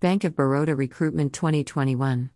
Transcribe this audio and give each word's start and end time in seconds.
Bank 0.00 0.22
of 0.22 0.36
Baroda 0.36 0.76
Recruitment 0.76 1.32
2021. 1.32 2.30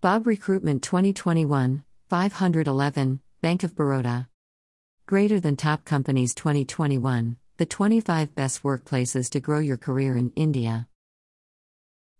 Bob 0.00 0.26
Recruitment 0.26 0.82
2021, 0.82 1.84
511, 2.08 3.20
Bank 3.42 3.62
of 3.62 3.74
Baroda. 3.74 4.26
Greater 5.04 5.38
than 5.38 5.54
Top 5.54 5.84
Companies 5.84 6.34
2021, 6.34 7.36
the 7.58 7.66
25 7.66 8.34
best 8.34 8.62
workplaces 8.62 9.28
to 9.28 9.38
grow 9.38 9.58
your 9.58 9.76
career 9.76 10.16
in 10.16 10.32
India. 10.34 10.88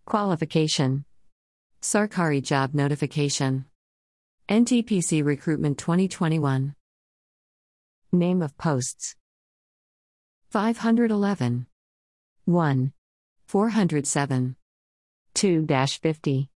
Qualification 0.05 1.07
Sarkari 1.81 2.43
Job 2.43 2.75
Notification. 2.75 3.65
NTPC 4.51 5.25
Recruitment 5.25 5.79
2021. 5.79 6.75
Name 8.13 8.43
of 8.43 8.59
posts 8.59 9.17
511. 10.51 11.67
1. 12.45 12.93
407. 13.47 14.57
2 15.39 15.65
50. 15.69 16.51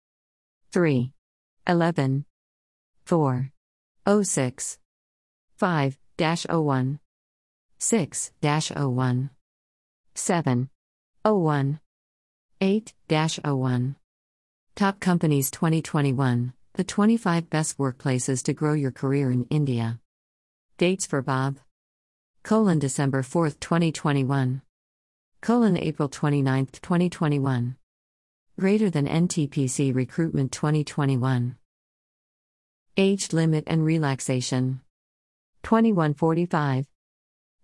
3. 0.73 1.13
11. 1.69 2.25
4. 3.05 3.53
06. 4.25 4.79
5 5.57 5.99
01. 6.19 6.99
6 7.79 8.33
01. 8.43 9.31
7. 10.17 10.69
01. 11.25 11.81
8 12.61 12.95
01. 13.45 13.97
Top 14.75 14.99
Companies 14.99 15.53
2021 15.53 16.53
The 16.73 16.83
25 16.83 17.49
Best 17.49 17.79
Workplaces 17.79 18.43
to 18.43 18.53
Grow 18.53 18.73
Your 18.73 18.91
Career 18.91 19.31
in 19.31 19.47
India. 19.49 20.01
Dates 20.77 21.07
for 21.07 21.23
Bob. 21.23 21.61
Colon 22.43 22.81
December 22.81 23.23
4, 23.23 23.51
2021. 23.51 24.61
Colon 25.41 25.79
April 25.79 26.09
29, 26.09 26.67
2021. 26.67 27.77
Greater 28.61 28.91
than 28.91 29.07
NTPC 29.07 29.95
Recruitment 29.95 30.53
2021. 30.53 31.57
Age 32.99 33.33
limit 33.33 33.65
and 33.67 33.83
relaxation. 33.83 34.83
2145. 35.63 36.87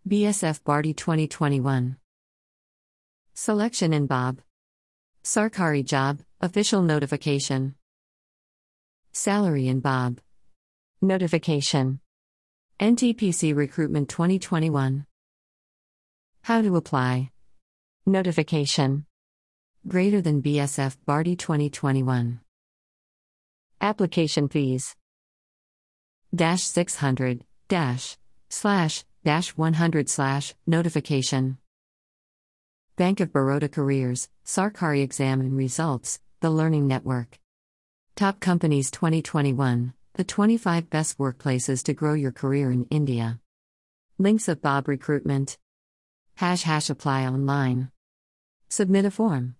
BSF 0.08 0.62
Bharti 0.62 0.96
2021. 0.96 1.98
Selection 3.34 3.92
in 3.92 4.06
Bob. 4.06 4.40
Sarkari 5.22 5.84
Job, 5.84 6.20
Official 6.40 6.80
Notification. 6.80 7.74
Salary 9.12 9.68
in 9.68 9.80
Bob. 9.80 10.20
Notification. 11.02 12.00
NTPC 12.80 13.54
Recruitment 13.54 14.08
2021. 14.08 15.04
How 16.42 16.62
to 16.62 16.76
apply. 16.76 17.30
Notification. 18.06 19.04
Greater 19.86 20.20
than 20.20 20.42
BSF 20.42 20.96
Bharti 21.06 21.38
2021. 21.38 22.40
Application 23.80 24.48
fees. 24.48 24.96
Dash 26.34 26.62
600, 26.62 27.44
dash, 27.68 28.18
slash, 28.50 29.04
dash 29.24 29.50
100 29.50 30.10
slash, 30.10 30.54
notification. 30.66 31.58
Bank 32.96 33.20
of 33.20 33.32
Baroda 33.32 33.68
Careers, 33.68 34.28
Sarkari 34.44 35.02
Exam 35.02 35.40
and 35.40 35.56
Results, 35.56 36.20
The 36.40 36.50
Learning 36.50 36.86
Network. 36.86 37.38
Top 38.16 38.40
Companies 38.40 38.90
2021, 38.90 39.94
the 40.14 40.24
25 40.24 40.90
best 40.90 41.16
workplaces 41.16 41.82
to 41.84 41.94
grow 41.94 42.14
your 42.14 42.32
career 42.32 42.72
in 42.72 42.84
India. 42.90 43.38
Links 44.18 44.48
of 44.48 44.60
Bob 44.60 44.88
Recruitment. 44.88 45.56
Hash 46.34 46.64
hash 46.64 46.90
apply 46.90 47.26
online. 47.26 47.90
Submit 48.68 49.04
a 49.04 49.10
form. 49.10 49.54